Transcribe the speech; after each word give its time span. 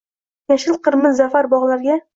Yashil 0.53 0.79
qirmiz 0.89 1.21
za’far 1.25 1.55
bog’larga 1.57 2.05